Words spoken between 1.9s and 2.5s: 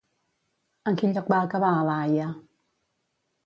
la Haia?